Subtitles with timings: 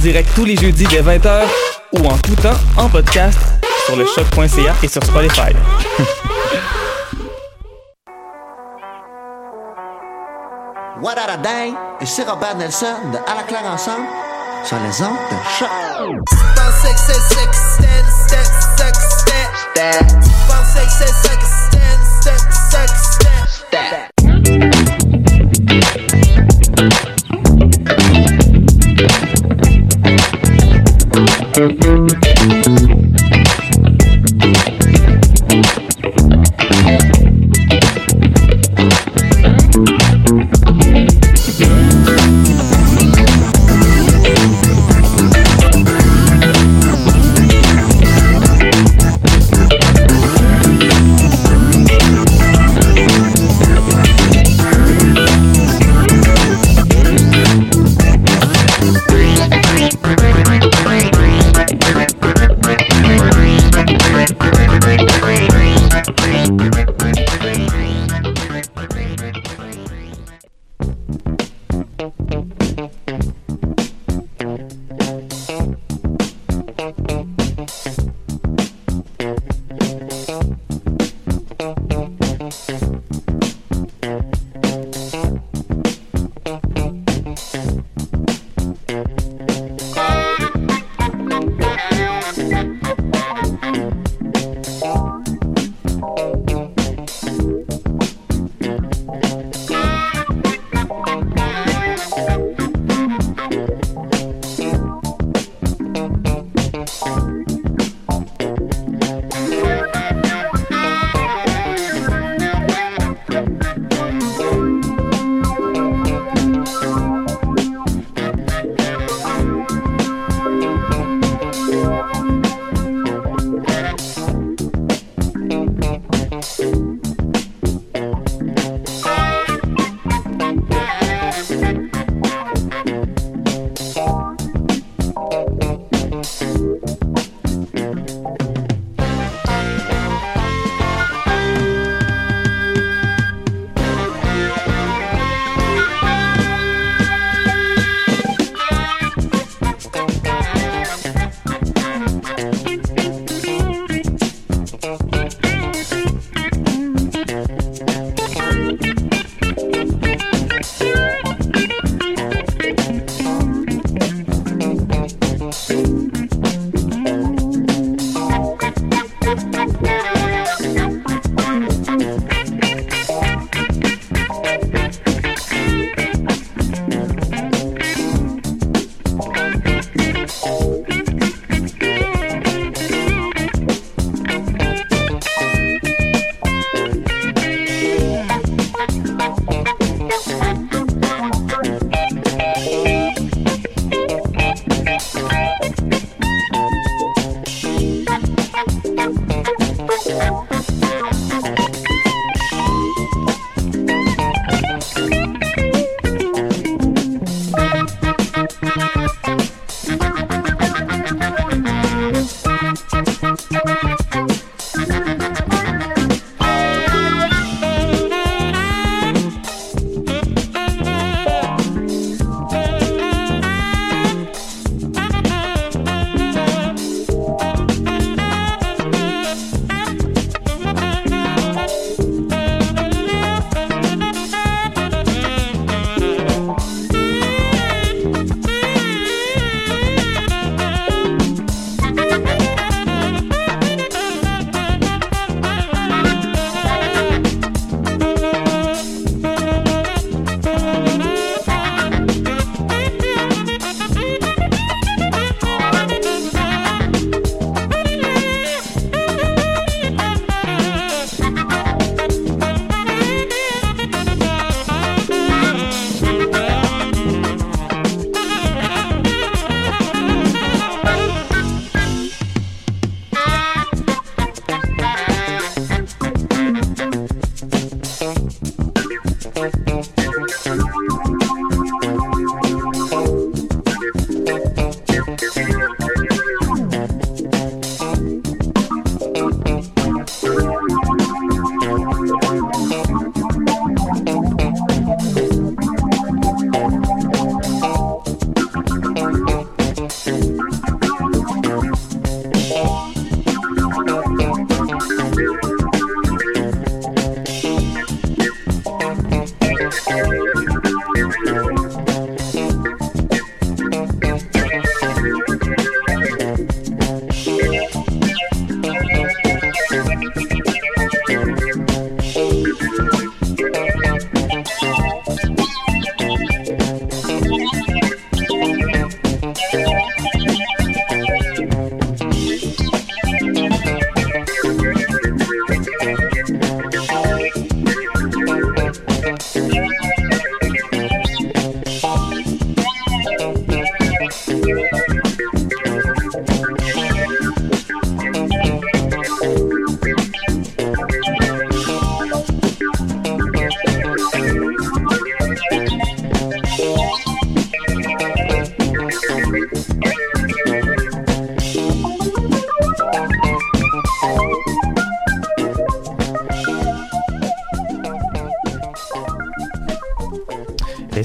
[0.00, 1.42] direct tous les jeudis dès 20h
[1.92, 3.38] ou en tout temps en podcast
[3.84, 5.52] sur le choc.ca et sur Spotify.
[11.02, 11.74] What a day!
[12.00, 14.06] Ici Robert Nelson de À la claire ensemble
[14.64, 15.68] sur les ondes de choc.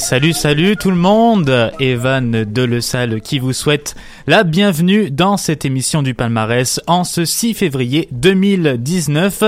[0.06, 1.72] Salut, salut tout le monde!
[1.80, 3.96] Evan de qui vous souhaite
[4.28, 9.44] la bienvenue dans cette émission du palmarès en ce 6 février 2019.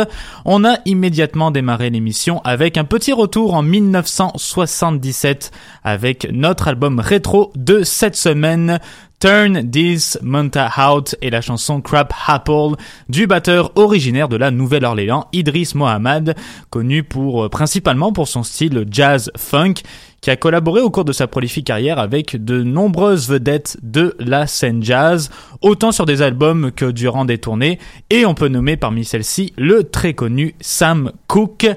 [0.45, 5.51] On a immédiatement démarré l'émission avec un petit retour en 1977
[5.83, 8.79] avec notre album rétro de cette semaine.
[9.19, 12.75] Turn This Monta Out et la chanson Crab Apple
[13.09, 16.35] du batteur originaire de la Nouvelle-Orléans, Idris Mohamed,
[16.69, 19.73] connu euh, principalement pour son style jazz funk
[20.21, 24.45] qui a collaboré au cours de sa prolifique carrière avec de nombreuses vedettes de la
[24.45, 25.31] scène jazz,
[25.61, 29.83] autant sur des albums que durant des tournées, et on peut nommer parmi celles-ci le
[29.83, 31.67] très connu Sam Cooke,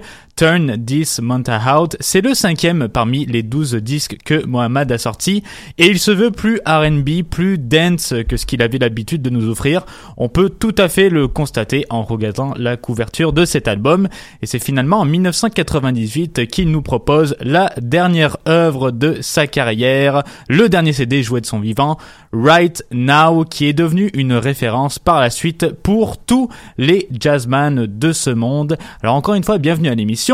[0.40, 1.98] Turn This Monta Out.
[2.00, 5.42] C'est le cinquième parmi les douze disques que Mohamed a sortis
[5.76, 9.50] et il se veut plus R&B, plus dance que ce qu'il avait l'habitude de nous
[9.50, 9.84] offrir.
[10.16, 14.08] On peut tout à fait le constater en regardant la couverture de cet album
[14.40, 20.70] et c'est finalement en 1998 qu'il nous propose la dernière œuvre de sa carrière, le
[20.70, 21.98] dernier CD joué de son vivant,
[22.32, 28.12] Right Now, qui est devenu une référence par la suite pour tous les jazzman de
[28.12, 28.78] ce monde.
[29.02, 30.29] Alors encore une fois, bienvenue à l'émission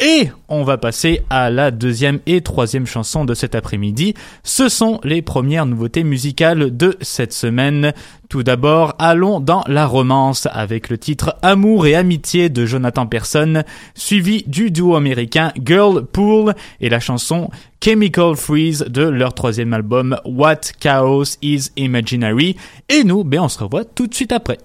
[0.00, 4.14] et on va passer à la deuxième et troisième chanson de cet après-midi.
[4.42, 7.92] Ce sont les premières nouveautés musicales de cette semaine.
[8.28, 13.62] Tout d'abord, allons dans la romance avec le titre Amour et amitié de Jonathan Person,
[13.94, 17.50] suivi du duo américain Girl Pool et la chanson
[17.82, 22.56] Chemical Freeze de leur troisième album What Chaos is Imaginary.
[22.88, 24.58] Et nous, ben on se revoit tout de suite après.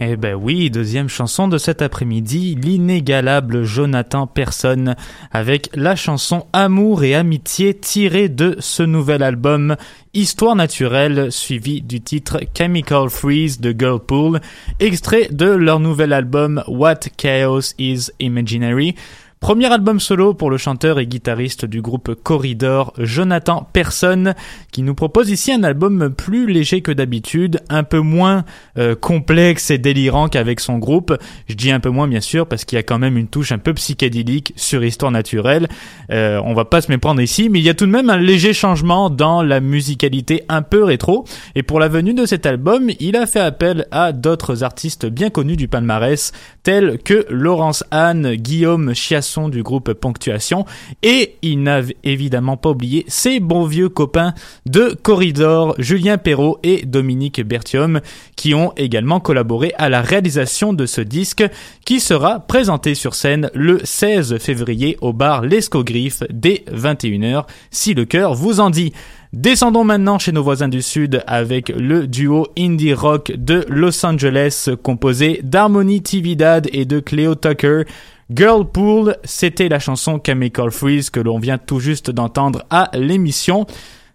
[0.00, 4.94] Eh ben oui, deuxième chanson de cet après-midi, l'inégalable Jonathan Person,
[5.32, 9.74] avec la chanson Amour et amitié tirée de ce nouvel album
[10.14, 14.40] Histoire naturelle, suivi du titre Chemical Freeze de Girlpool,
[14.78, 18.94] extrait de leur nouvel album What Chaos is Imaginary.
[19.40, 24.34] Premier album solo pour le chanteur et guitariste du groupe Corridor, Jonathan Person,
[24.72, 28.44] qui nous propose ici un album plus léger que d'habitude, un peu moins
[28.78, 31.16] euh, complexe et délirant qu'avec son groupe.
[31.48, 33.52] Je dis un peu moins bien sûr parce qu'il y a quand même une touche
[33.52, 35.68] un peu psychédélique sur Histoire naturelle.
[36.10, 38.18] Euh, on va pas se méprendre ici, mais il y a tout de même un
[38.18, 41.24] léger changement dans la musicalité un peu rétro.
[41.54, 45.30] Et pour la venue de cet album, il a fait appel à d'autres artistes bien
[45.30, 46.32] connus du palmarès,
[46.64, 48.94] tels que Laurence Anne, Guillaume
[49.28, 50.64] Du groupe Ponctuation
[51.02, 54.32] et il n'a évidemment pas oublié ses bons vieux copains
[54.64, 58.00] de Corridor, Julien Perrault et Dominique Bertium
[58.36, 61.44] qui ont également collaboré à la réalisation de ce disque
[61.84, 68.06] qui sera présenté sur scène le 16 février au bar L'Escogriffe dès 21h si le
[68.06, 68.92] cœur vous en dit.
[69.34, 74.70] Descendons maintenant chez nos voisins du Sud avec le duo indie rock de Los Angeles
[74.82, 77.82] composé d'Harmony Tividad et de Cleo Tucker.
[78.30, 83.66] Girlpool, c'était la chanson Chemical Freeze que l'on vient tout juste d'entendre à l'émission.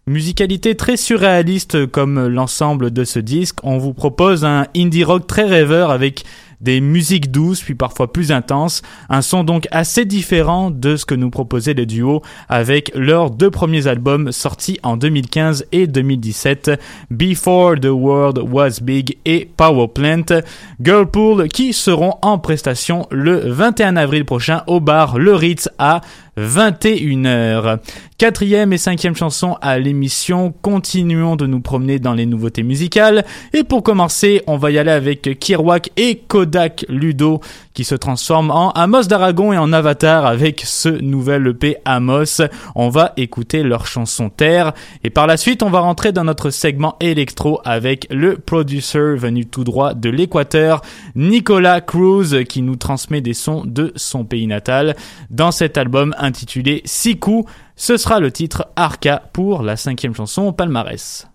[0.06, 5.46] Musicalité très surréaliste comme l'ensemble de ce disque, on vous propose un indie rock très
[5.46, 6.26] rêveur avec
[6.64, 11.16] des musiques douces puis parfois plus intenses, un son donc assez différent de ce que
[11.16, 16.72] nous proposait le duo avec leurs deux premiers albums sortis en 2015 et 2017,
[17.12, 20.42] Before the World Was Big et Power Plant,
[20.82, 26.02] Girlpool qui seront en prestation le 21 avril prochain au bar Le Ritz à
[26.38, 27.80] 21h.
[28.18, 33.26] Quatrième et cinquième chanson à l'émission, continuons de nous promener dans les nouveautés musicales.
[33.54, 37.42] Et pour commencer, on va y aller avec Kirouac et Kodak Ludo
[37.74, 42.42] qui se transforment en Amos d'Aragon et en Avatar avec ce nouvel EP Amos.
[42.76, 46.50] On va écouter leur chanson Terre et par la suite on va rentrer dans notre
[46.50, 50.82] segment électro avec le producer venu tout droit de l'Équateur,
[51.16, 54.96] Nicolas Cruz qui nous transmet des sons de son pays natal.
[55.30, 57.46] Dans cet album intitulé Siku.
[57.76, 61.28] Ce sera le titre Arca pour la cinquième chanson au palmarès.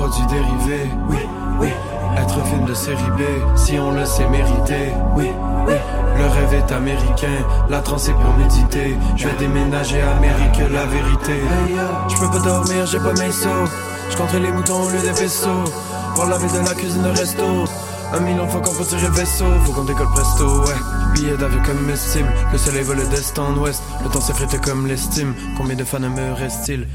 [0.00, 0.90] Produits dérivés.
[1.08, 1.18] Oui,
[1.60, 1.68] oui.
[2.16, 4.92] Être film de série B, si on le sait mériter.
[5.14, 5.30] Oui,
[5.66, 5.74] oui.
[6.16, 8.96] Le rêve est américain, la transe est pour méditer.
[9.16, 11.40] Je vais déménager Amérique, la vérité.
[12.08, 13.48] Je peux pas dormir, j'ai pas mes sauts.
[14.10, 15.64] Je les moutons au lieu des vaisseaux.
[16.14, 17.44] Pour la vie de la cuisine de resto.
[18.12, 20.74] Un million fois qu'on tirer le vaisseau, faut qu'on décolle presto, ouais.
[21.14, 23.82] Billet d'avion comestible, le soleil vole d'est en ouest.
[24.02, 25.32] Le temps s'effrite comme l'estime.
[25.56, 26.88] Combien de fans me reste-t-il?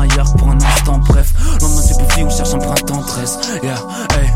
[0.00, 0.98] Ailleurs pour un instant.
[0.98, 3.38] Bref, lendemain c'est bouffi, on cherche un printemps 13.
[3.62, 3.74] Yeah,
[4.18, 4.30] hey,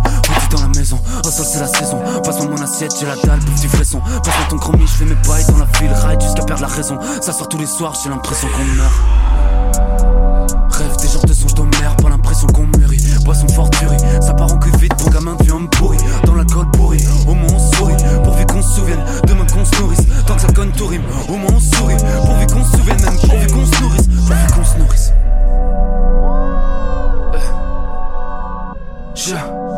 [0.50, 1.98] dans la maison, oh ça c'est la saison.
[2.24, 4.00] Passe-moi mon assiette, j'ai la dalle, du fresson.
[4.00, 6.98] Passe-moi ton chromie, je fais mes bails dans la ville, ride jusqu'à perdre la raison.
[7.20, 8.92] Ça sort tous les soirs, j'ai l'impression qu'on meurt.
[10.70, 13.02] Rêve des genres de songes d'homère, pas l'impression qu'on mûrit.
[13.24, 15.98] Boisson forturie, ça part en vite, pour gamin devient homme pourri.
[16.24, 17.96] Dans l'alcool pourri, au moins on sourit.
[18.22, 20.06] Pourvu qu'on se souvienne, demain qu'on se nourrisse.
[20.26, 21.96] Tant que ça conne tout rime, au moins on sourit.
[22.24, 24.08] Pourvu qu'on se souvienne, même qu'on se nourrisse.
[24.26, 25.12] Pourvu qu'on se nourrisse.
[29.26, 29.77] Yeah.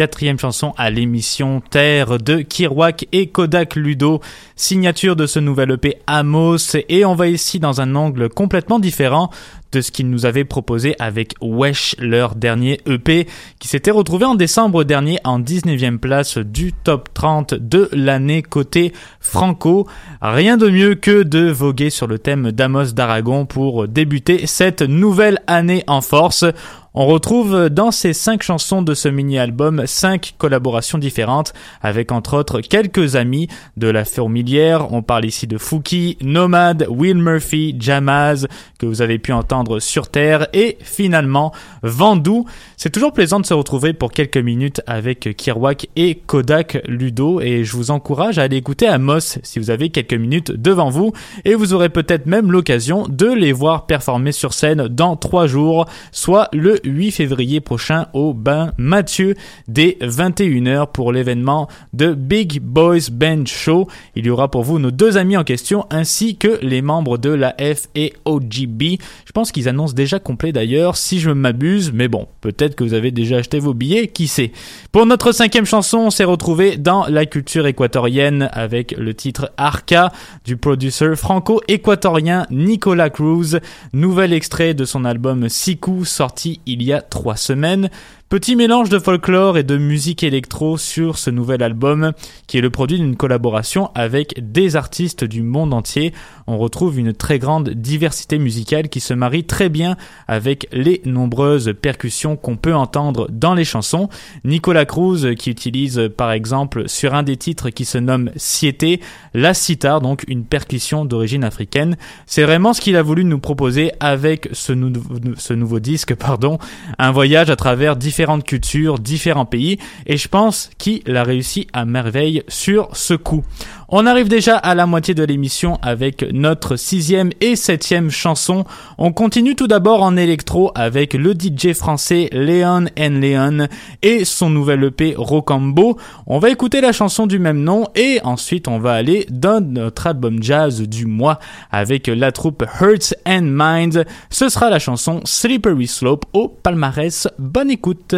[0.00, 4.22] Quatrième chanson à l'émission Terre de Kirouac et Kodak Ludo,
[4.56, 9.28] signature de ce nouvel EP Amos, et on va ici dans un angle complètement différent
[9.72, 13.26] de ce qu'ils nous avaient proposé avec Wesh, leur dernier EP,
[13.58, 18.92] qui s'était retrouvé en décembre dernier en 19e place du top 30 de l'année côté
[19.20, 19.86] franco.
[20.20, 25.40] Rien de mieux que de voguer sur le thème d'Amos d'Aragon pour débuter cette nouvelle
[25.46, 26.44] année en force.
[26.92, 32.60] On retrouve dans ces cinq chansons de ce mini-album cinq collaborations différentes avec entre autres
[32.62, 34.92] quelques amis de la fourmilière.
[34.92, 38.48] On parle ici de Fouki, Nomad, Will Murphy, Jamaz
[38.80, 41.52] que vous avez pu entendre sur Terre et finalement
[41.84, 42.46] Vandou.
[42.76, 47.62] C'est toujours plaisant de se retrouver pour quelques minutes avec Kirouac et Kodak Ludo et
[47.62, 51.12] je vous encourage à aller écouter Amos si vous avez quelques minutes devant vous
[51.44, 55.84] et vous aurez peut-être même l'occasion de les voir performer sur scène dans trois jours,
[56.10, 59.34] soit le le 8 février prochain au Bain Mathieu
[59.68, 63.88] dès 21h pour l'événement de Big Boys Band Show.
[64.16, 67.30] Il y aura pour vous nos deux amis en question ainsi que les membres de
[67.30, 68.98] la F et OGB.
[69.24, 72.94] Je pense qu'ils annoncent déjà complet d'ailleurs si je m'abuse, mais bon, peut-être que vous
[72.94, 74.52] avez déjà acheté vos billets, qui sait.
[74.92, 80.12] Pour notre cinquième chanson, on s'est retrouvé dans la culture équatorienne avec le titre Arca
[80.44, 83.60] du producer franco-équatorien Nicolas Cruz,
[83.92, 87.90] nouvel extrait de son album Siku sorti il y a trois semaines.
[88.30, 92.12] Petit mélange de folklore et de musique électro sur ce nouvel album
[92.46, 96.14] qui est le produit d'une collaboration avec des artistes du monde entier.
[96.46, 99.96] On retrouve une très grande diversité musicale qui se marie très bien
[100.28, 104.08] avec les nombreuses percussions qu'on peut entendre dans les chansons.
[104.44, 109.00] Nicolas Cruz qui utilise par exemple sur un des titres qui se nomme Siete,
[109.34, 111.96] la sitar, donc une percussion d'origine africaine.
[112.26, 116.58] C'est vraiment ce qu'il a voulu nous proposer avec ce, nouveau disque, pardon,
[116.96, 121.68] un voyage à travers différents différentes cultures, différents pays, et je pense qu'il a réussi
[121.72, 123.46] à merveille sur ce coup.
[123.92, 128.64] On arrive déjà à la moitié de l'émission avec notre sixième et septième chanson.
[128.98, 133.20] On continue tout d'abord en électro avec le DJ français Leon N.
[133.20, 133.66] Leon
[134.02, 135.98] et son nouvel EP Rocambo.
[136.28, 140.06] On va écouter la chanson du même nom et ensuite on va aller dans notre
[140.06, 141.40] album jazz du mois
[141.72, 144.04] avec la troupe Hearts and Minds.
[144.30, 147.26] Ce sera la chanson Slippery Slope au palmarès.
[147.40, 148.14] Bonne écoute.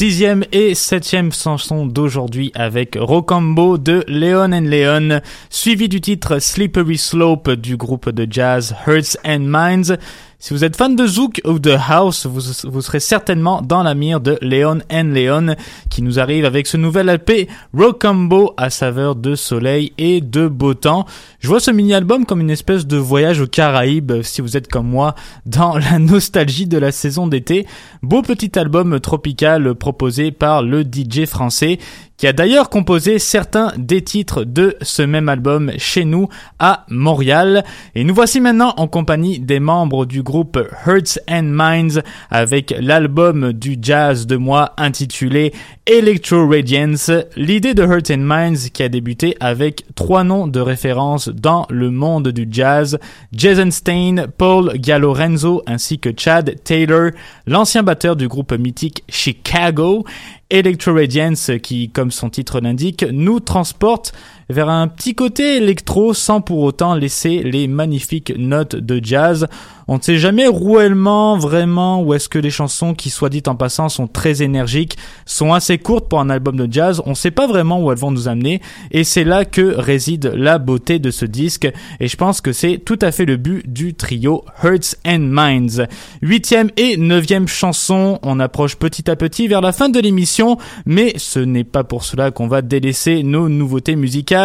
[0.00, 5.20] Sixième et septième chanson d'aujourd'hui avec Rocambo de Leon and Leon,
[5.50, 9.98] suivi du titre Slippery Slope du groupe de jazz Hearts and Minds.
[10.42, 14.22] Si vous êtes fan de Zouk ou de House, vous, serez certainement dans la mire
[14.22, 15.54] de Leon and Leon,
[15.90, 20.72] qui nous arrive avec ce nouvel LP Rocambo à saveur de soleil et de beau
[20.72, 21.04] temps.
[21.40, 24.88] Je vois ce mini-album comme une espèce de voyage aux Caraïbes, si vous êtes comme
[24.88, 25.14] moi,
[25.44, 27.66] dans la nostalgie de la saison d'été.
[28.02, 31.78] Beau petit album tropical proposé par le DJ français
[32.20, 37.64] qui a d'ailleurs composé certains des titres de ce même album chez nous à Montréal.
[37.94, 43.54] Et nous voici maintenant en compagnie des membres du groupe Hearts and Minds avec l'album
[43.54, 45.54] du jazz de moi intitulé
[45.86, 47.10] Electro Radiance.
[47.36, 51.90] L'idée de Hearts and Minds qui a débuté avec trois noms de référence dans le
[51.90, 52.98] monde du jazz,
[53.32, 57.12] Jason Stein, Paul Gallorenzo ainsi que Chad Taylor,
[57.46, 60.04] l'ancien batteur du groupe mythique Chicago.
[60.50, 64.12] Electro Radiance qui, comme son titre l'indique, nous transporte
[64.50, 69.46] vers un petit côté électro sans pour autant laisser les magnifiques notes de jazz.
[69.88, 73.56] On ne sait jamais réellement vraiment où est-ce que les chansons qui, soit dit en
[73.56, 74.96] passant, sont très énergiques,
[75.26, 77.02] sont assez courtes pour un album de jazz.
[77.06, 78.60] On ne sait pas vraiment où elles vont nous amener
[78.92, 82.78] et c'est là que réside la beauté de ce disque et je pense que c'est
[82.78, 85.86] tout à fait le but du trio Hearts and Minds.
[86.22, 91.14] Huitième et neuvième chanson, on approche petit à petit vers la fin de l'émission, mais
[91.16, 94.39] ce n'est pas pour cela qu'on va délaisser nos nouveautés musicales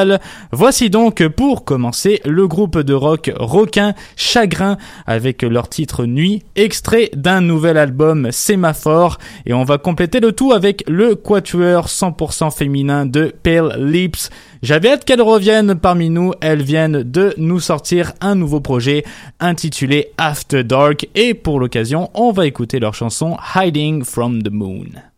[0.52, 7.10] Voici donc pour commencer le groupe de rock Roquin Chagrin avec leur titre Nuit, extrait
[7.16, 13.06] d'un nouvel album Sémaphore et on va compléter le tout avec le quatuor 100% féminin
[13.06, 14.30] de Pale Lips.
[14.62, 19.04] J'avais hâte qu'elles reviennent parmi nous, elles viennent de nous sortir un nouveau projet
[19.40, 25.15] intitulé After Dark et pour l'occasion on va écouter leur chanson Hiding from the Moon.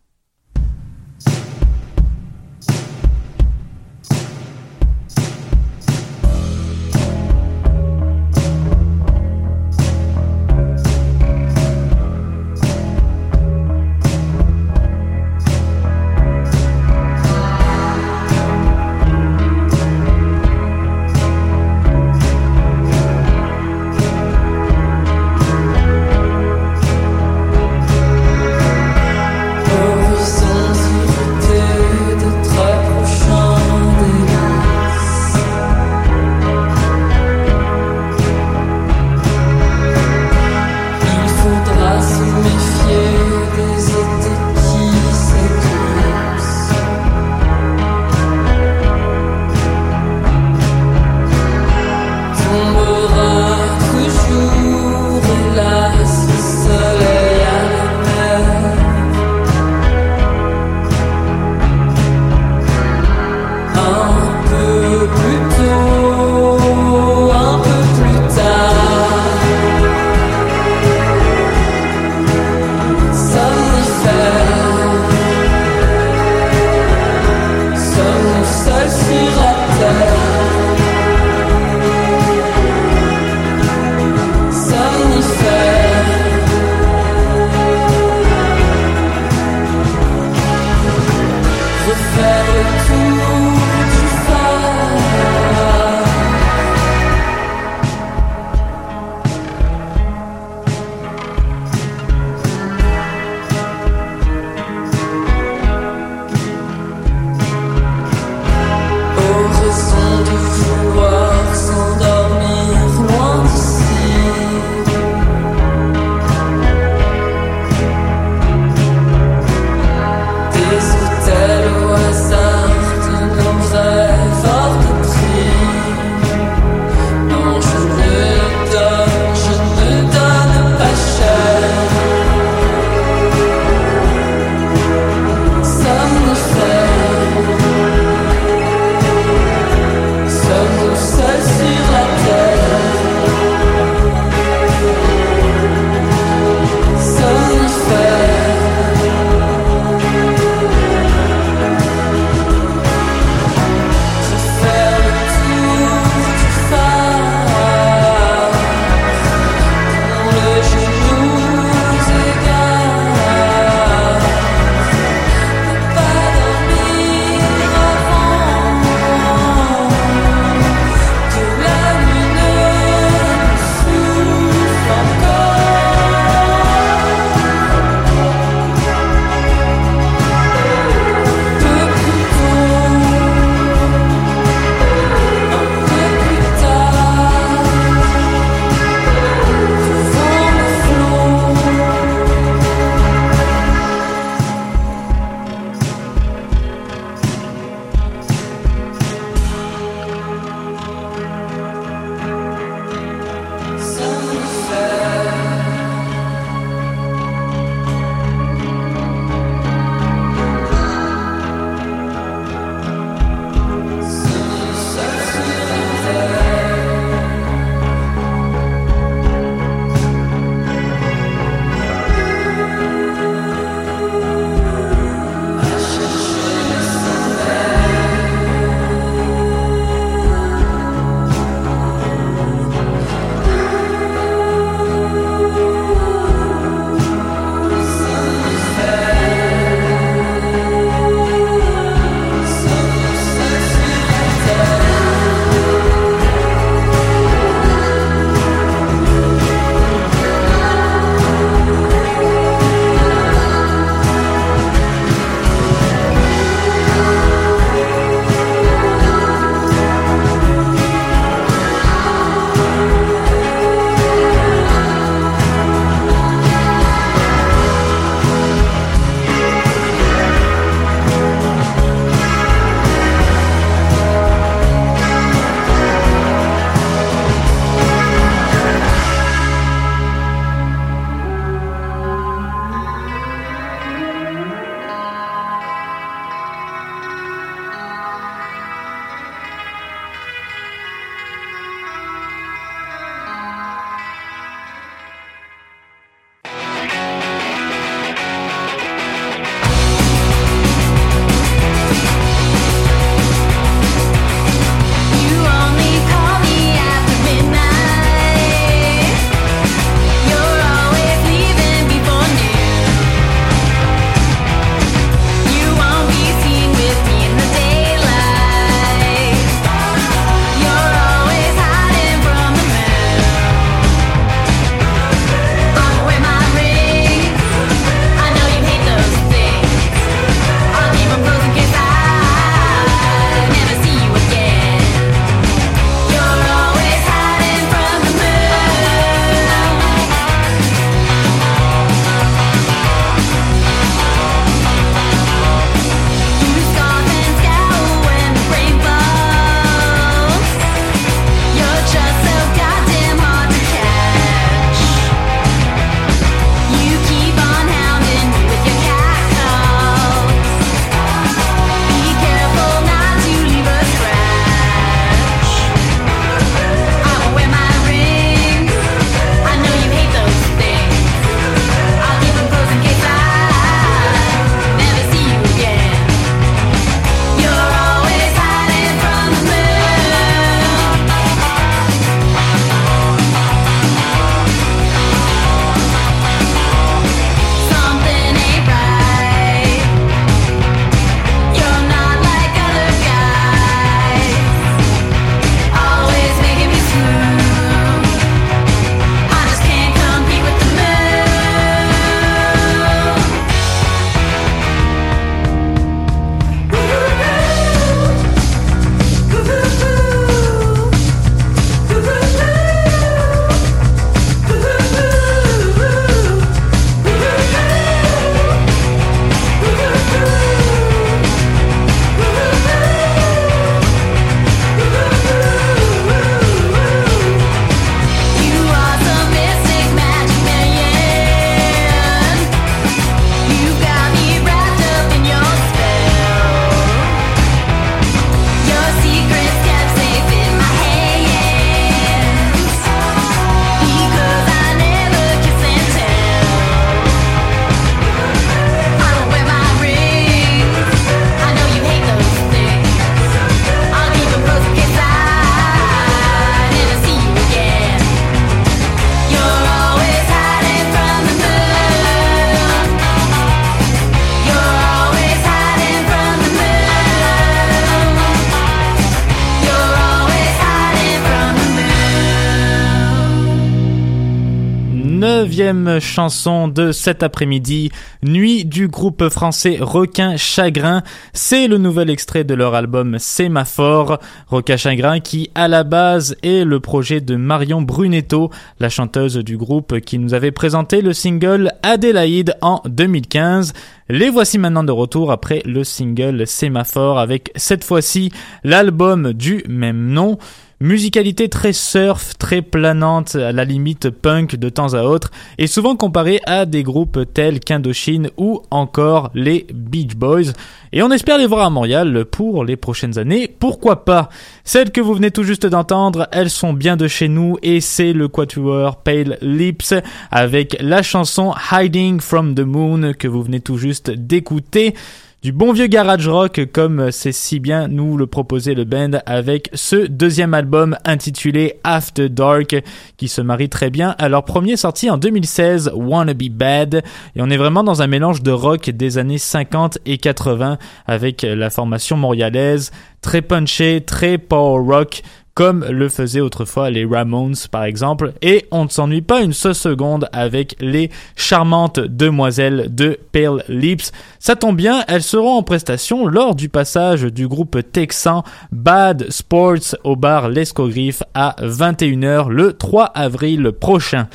[475.72, 477.90] Neuvième chanson de cet après-midi,
[478.22, 481.02] Nuit du groupe français Requin Chagrin.
[481.32, 484.18] C'est le nouvel extrait de leur album Sémaphore.
[484.48, 488.50] Requin Chagrin qui, à la base, est le projet de Marion Brunetto,
[488.80, 493.72] la chanteuse du groupe qui nous avait présenté le single Adélaïde en 2015.
[494.08, 498.32] Les voici maintenant de retour après le single Sémaphore avec cette fois-ci
[498.64, 500.38] l'album du même nom.
[500.80, 505.96] Musicalité très surf, très planante, à la limite punk de temps à autre, et souvent
[505.96, 510.52] comparée à des groupes tels qu'Indochine ou encore les Beach Boys.
[510.92, 514.28] Et on espère les voir à Montréal pour les prochaines années, pourquoi pas?
[514.62, 518.12] Celles que vous venez tout juste d'entendre, elles sont bien de chez nous, et c'est
[518.12, 519.94] le quatuor Pale Lips
[520.30, 524.94] avec la chanson Hiding from the Moon que vous venez tout juste d'écouter
[525.40, 529.70] du bon vieux garage rock comme c'est si bien nous le proposait le band avec
[529.72, 532.74] ce deuxième album intitulé After Dark
[533.16, 537.04] qui se marie très bien à leur premier sorti en 2016 Wanna Be Bad.
[537.36, 540.76] Et on est vraiment dans un mélange de rock des années 50 et 80
[541.06, 545.22] avec la formation montréalaise très punché, très power rock
[545.58, 549.74] comme le faisaient autrefois les Ramones par exemple, et on ne s'ennuie pas une seule
[549.74, 554.12] seconde avec les charmantes demoiselles de Pale Lips.
[554.38, 559.96] Ça tombe bien, elles seront en prestation lors du passage du groupe texan Bad Sports
[560.04, 564.28] au bar L'Escogriffe à 21h le 3 avril prochain.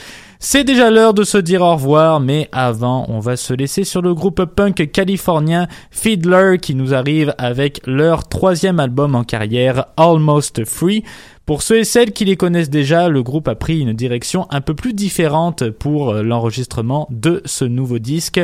[0.46, 4.02] C'est déjà l'heure de se dire au revoir, mais avant, on va se laisser sur
[4.02, 10.66] le groupe punk californien Fiddler qui nous arrive avec leur troisième album en carrière, Almost
[10.66, 11.06] Free.
[11.46, 14.60] Pour ceux et celles qui les connaissent déjà, le groupe a pris une direction un
[14.60, 18.42] peu plus différente pour l'enregistrement de ce nouveau disque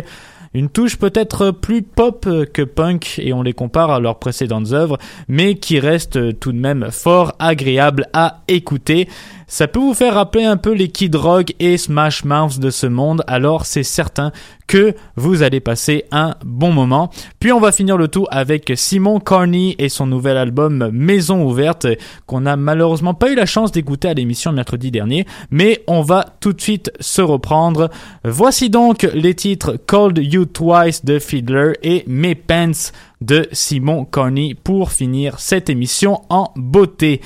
[0.53, 4.97] une touche peut-être plus pop que punk et on les compare à leurs précédentes œuvres,
[5.27, 9.07] mais qui reste tout de même fort agréable à écouter.
[9.51, 12.85] Ça peut vous faire rappeler un peu les Kid Rock et Smash Mouth de ce
[12.85, 14.31] monde, alors c'est certain
[14.67, 17.09] que vous allez passer un bon moment.
[17.39, 21.87] Puis on va finir le tout avec Simon Carney et son nouvel album Maison ouverte
[22.27, 26.27] qu'on a malheureusement pas eu la chance d'écouter à l'émission mercredi dernier, mais on va
[26.39, 27.89] tout de suite se reprendre.
[28.23, 32.91] Voici donc les titres Called You Twice de Fiddler et Mes Pants
[33.21, 37.21] de Simon Carney pour finir cette émission en beauté.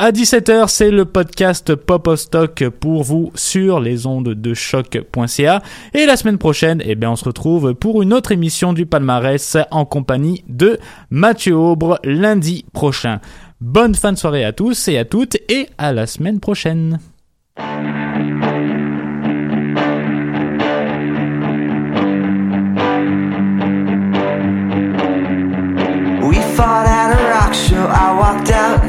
[0.00, 5.60] À 17h, c'est le podcast Pop Stock pour vous sur les ondes de choc.ca.
[5.92, 9.56] Et la semaine prochaine, eh bien, on se retrouve pour une autre émission du palmarès
[9.72, 10.78] en compagnie de
[11.10, 13.18] Mathieu Aubre lundi prochain.
[13.60, 17.00] Bonne fin de soirée à tous et à toutes et à la semaine prochaine.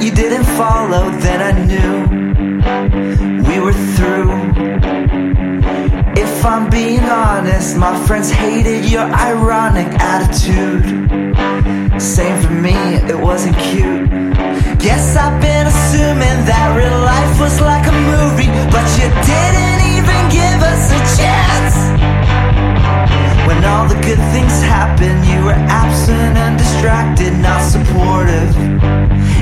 [0.01, 1.95] You didn't follow, then I knew
[3.47, 4.31] we were through.
[6.15, 10.83] If I'm being honest, my friends hated your ironic attitude.
[12.01, 12.75] Same for me,
[13.11, 14.09] it wasn't cute.
[14.79, 20.19] Guess I've been assuming that real life was like a movie, but you didn't even
[20.31, 22.18] give us a chance.
[23.49, 28.53] When all the good things happened, you were absent and distracted, not supportive.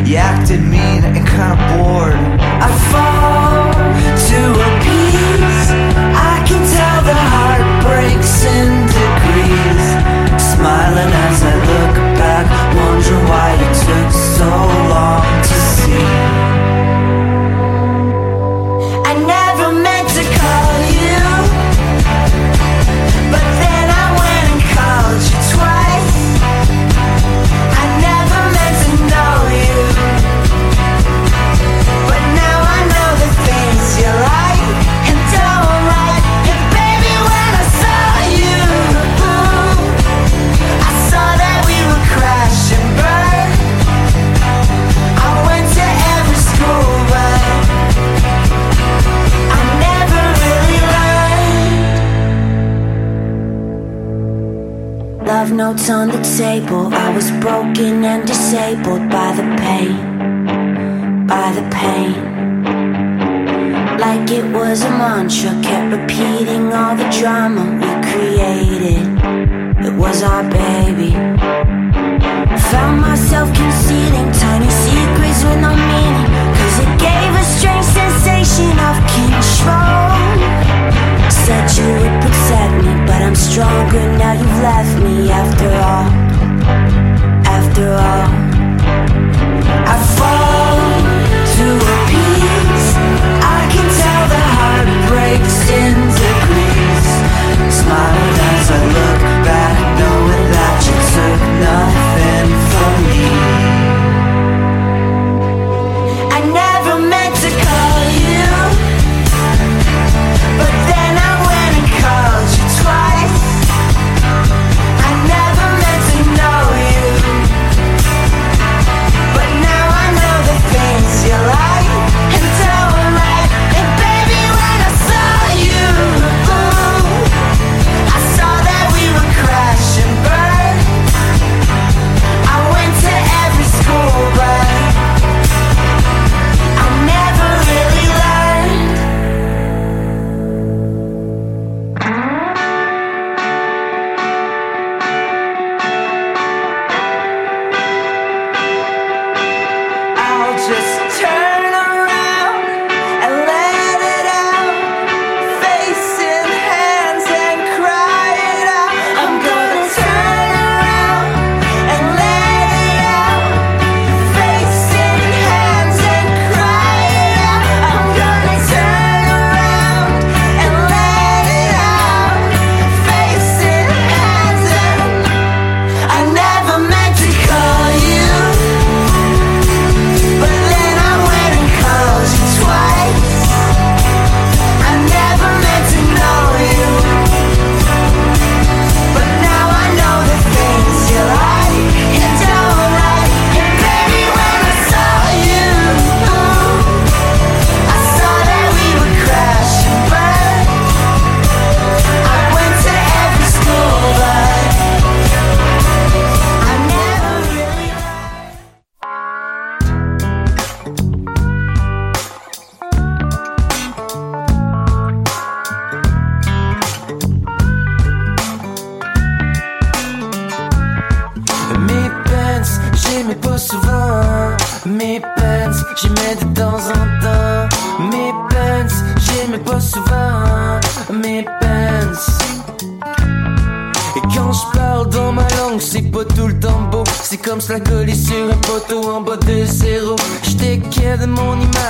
[0.08, 2.16] You acted mean and kinda bored.
[2.66, 3.74] I fall
[4.30, 5.68] to a piece.
[6.32, 9.86] I can tell the heart breaks in degrees.
[10.54, 12.46] Smiling as I look back,
[12.78, 14.77] wondering why you took so
[55.58, 56.94] notes on the table.
[56.94, 62.14] I was broken and disabled by the pain, by the pain.
[63.98, 69.02] Like it was a mantra, kept repeating all the drama we created.
[69.88, 71.12] It was our baby.
[72.70, 76.30] Found myself concealing tiny secrets with no meaning.
[76.58, 80.14] Cause it gave a strange sensation of control.
[81.34, 82.27] Said you would
[83.38, 86.27] stronger now you've left me after all.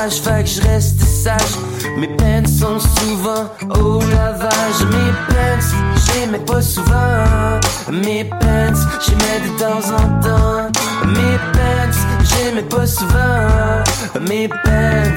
[0.07, 1.57] Image, fait que je reste sage.
[1.97, 4.79] Mes peines sont souvent au lavage.
[4.91, 5.61] Mes peines,
[6.05, 7.59] j'aimais pas souvent.
[7.91, 10.71] Mes peines, j'aimais de temps en temps.
[11.05, 11.93] Mes peines,
[12.23, 13.83] j'aimais pas souvent.
[14.27, 15.15] Mes peines.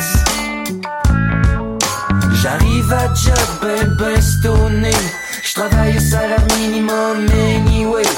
[2.42, 8.09] J'arrive à job ben ben je au salaire minimum anyway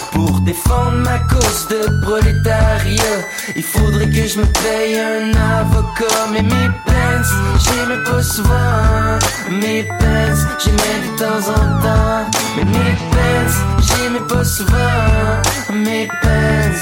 [0.52, 3.18] défendre ma cause de prolétariat.
[3.56, 6.20] Il faudrait que je me paye un avocat.
[6.32, 7.28] Mais mes pants,
[7.64, 9.18] j'aimais pas souvent
[9.50, 12.24] Mes pants, j'aimais de temps en temps.
[12.56, 13.54] Mais mes pants,
[13.86, 15.32] j'aimais pas souvent
[15.72, 16.80] Mes pants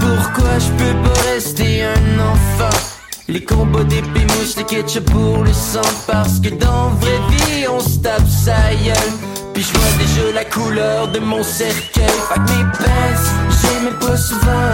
[0.00, 2.76] Pourquoi je peux pas rester un enfant?
[3.28, 5.90] Les combos des pimouches, les ketchup pour le sang.
[6.06, 10.44] Parce que dans vraie vie on se tape sa gueule puis je vois déjà la
[10.44, 12.04] couleur de mon cercueil.
[12.28, 14.68] Fait mes pants, j'aimais pas souvent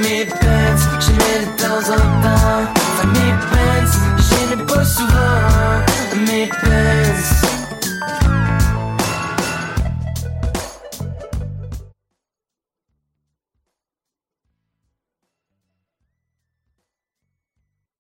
[0.00, 2.80] Mes pants, j'aimais de temps en temps.
[2.96, 7.59] Fait mes pants, j'aimais pas souvent Mes pants.